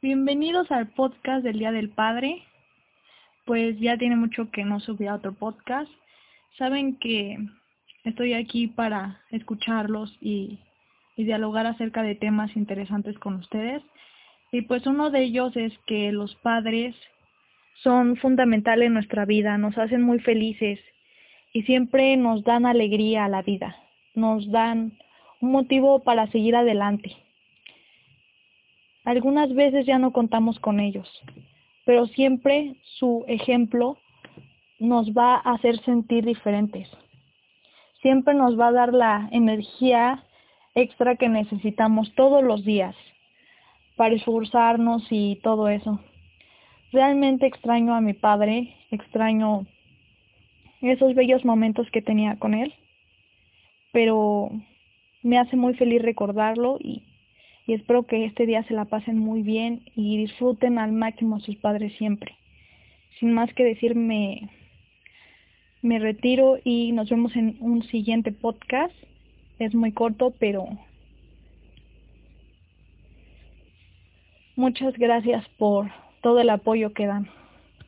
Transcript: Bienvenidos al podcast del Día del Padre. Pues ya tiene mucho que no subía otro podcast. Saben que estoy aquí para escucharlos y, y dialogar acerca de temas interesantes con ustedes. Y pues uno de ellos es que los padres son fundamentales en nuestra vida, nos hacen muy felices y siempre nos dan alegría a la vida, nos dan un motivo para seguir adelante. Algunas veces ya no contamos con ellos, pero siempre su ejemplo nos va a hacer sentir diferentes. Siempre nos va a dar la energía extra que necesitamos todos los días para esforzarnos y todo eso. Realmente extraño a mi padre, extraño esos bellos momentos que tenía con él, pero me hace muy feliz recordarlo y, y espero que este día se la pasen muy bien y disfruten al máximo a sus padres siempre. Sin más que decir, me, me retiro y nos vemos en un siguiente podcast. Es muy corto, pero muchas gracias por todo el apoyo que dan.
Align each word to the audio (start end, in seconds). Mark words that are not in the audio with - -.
Bienvenidos 0.00 0.70
al 0.70 0.86
podcast 0.86 1.42
del 1.42 1.58
Día 1.58 1.72
del 1.72 1.88
Padre. 1.88 2.44
Pues 3.44 3.80
ya 3.80 3.98
tiene 3.98 4.14
mucho 4.14 4.48
que 4.52 4.64
no 4.64 4.78
subía 4.78 5.12
otro 5.12 5.32
podcast. 5.32 5.90
Saben 6.56 7.00
que 7.00 7.36
estoy 8.04 8.34
aquí 8.34 8.68
para 8.68 9.20
escucharlos 9.32 10.16
y, 10.20 10.60
y 11.16 11.24
dialogar 11.24 11.66
acerca 11.66 12.04
de 12.04 12.14
temas 12.14 12.56
interesantes 12.56 13.18
con 13.18 13.34
ustedes. 13.34 13.82
Y 14.52 14.62
pues 14.62 14.86
uno 14.86 15.10
de 15.10 15.24
ellos 15.24 15.56
es 15.56 15.76
que 15.84 16.12
los 16.12 16.32
padres 16.36 16.94
son 17.82 18.16
fundamentales 18.18 18.86
en 18.86 18.94
nuestra 18.94 19.24
vida, 19.24 19.58
nos 19.58 19.76
hacen 19.78 20.02
muy 20.02 20.20
felices 20.20 20.78
y 21.52 21.64
siempre 21.64 22.16
nos 22.16 22.44
dan 22.44 22.66
alegría 22.66 23.24
a 23.24 23.28
la 23.28 23.42
vida, 23.42 23.74
nos 24.14 24.48
dan 24.52 24.96
un 25.40 25.50
motivo 25.50 26.04
para 26.04 26.30
seguir 26.30 26.54
adelante. 26.54 27.16
Algunas 29.04 29.54
veces 29.54 29.86
ya 29.86 29.98
no 29.98 30.12
contamos 30.12 30.58
con 30.58 30.80
ellos, 30.80 31.08
pero 31.84 32.06
siempre 32.06 32.76
su 32.98 33.24
ejemplo 33.28 33.96
nos 34.78 35.10
va 35.12 35.36
a 35.36 35.54
hacer 35.54 35.80
sentir 35.84 36.24
diferentes. 36.24 36.88
Siempre 38.02 38.34
nos 38.34 38.58
va 38.58 38.68
a 38.68 38.72
dar 38.72 38.94
la 38.94 39.28
energía 39.32 40.24
extra 40.74 41.16
que 41.16 41.28
necesitamos 41.28 42.14
todos 42.14 42.44
los 42.44 42.64
días 42.64 42.94
para 43.96 44.14
esforzarnos 44.14 45.06
y 45.10 45.40
todo 45.42 45.68
eso. 45.68 46.00
Realmente 46.92 47.46
extraño 47.46 47.94
a 47.94 48.00
mi 48.00 48.14
padre, 48.14 48.74
extraño 48.90 49.66
esos 50.80 51.14
bellos 51.14 51.44
momentos 51.44 51.90
que 51.90 52.00
tenía 52.00 52.38
con 52.38 52.54
él, 52.54 52.72
pero 53.92 54.50
me 55.22 55.38
hace 55.38 55.56
muy 55.56 55.74
feliz 55.74 56.00
recordarlo 56.00 56.78
y, 56.80 57.02
y 57.68 57.74
espero 57.74 58.04
que 58.04 58.24
este 58.24 58.46
día 58.46 58.62
se 58.62 58.72
la 58.72 58.86
pasen 58.86 59.18
muy 59.18 59.42
bien 59.42 59.82
y 59.94 60.16
disfruten 60.16 60.78
al 60.78 60.90
máximo 60.90 61.36
a 61.36 61.40
sus 61.40 61.54
padres 61.56 61.92
siempre. 61.98 62.34
Sin 63.20 63.34
más 63.34 63.52
que 63.52 63.62
decir, 63.62 63.94
me, 63.94 64.48
me 65.82 65.98
retiro 65.98 66.56
y 66.64 66.92
nos 66.92 67.10
vemos 67.10 67.36
en 67.36 67.58
un 67.60 67.82
siguiente 67.82 68.32
podcast. 68.32 68.94
Es 69.58 69.74
muy 69.74 69.92
corto, 69.92 70.32
pero 70.38 70.66
muchas 74.56 74.94
gracias 74.96 75.46
por 75.58 75.90
todo 76.22 76.40
el 76.40 76.48
apoyo 76.48 76.94
que 76.94 77.06
dan. 77.06 77.28